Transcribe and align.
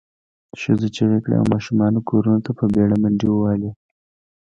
ښځو 0.61 0.87
چیغې 0.95 1.19
کړې 1.23 1.35
او 1.39 1.45
ماشومانو 1.53 1.99
کورونو 2.09 2.43
ته 2.45 2.51
په 2.57 2.65
بېړه 2.73 2.95
منډې 3.01 3.27
ووهلې. 3.31 3.71